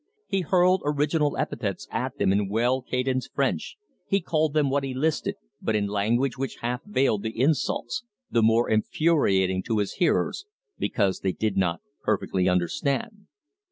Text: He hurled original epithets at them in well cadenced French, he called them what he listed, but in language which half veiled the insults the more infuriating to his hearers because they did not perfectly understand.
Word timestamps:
He 0.25 0.41
hurled 0.41 0.81
original 0.83 1.37
epithets 1.37 1.87
at 1.91 2.17
them 2.17 2.31
in 2.31 2.49
well 2.49 2.81
cadenced 2.81 3.35
French, 3.35 3.77
he 4.07 4.19
called 4.19 4.53
them 4.55 4.71
what 4.71 4.83
he 4.83 4.95
listed, 4.95 5.35
but 5.61 5.75
in 5.75 5.85
language 5.85 6.39
which 6.39 6.55
half 6.61 6.81
veiled 6.83 7.21
the 7.21 7.39
insults 7.39 8.01
the 8.27 8.41
more 8.41 8.67
infuriating 8.67 9.61
to 9.67 9.77
his 9.77 9.93
hearers 10.01 10.47
because 10.79 11.19
they 11.19 11.33
did 11.33 11.55
not 11.55 11.81
perfectly 12.03 12.49
understand. 12.49 13.27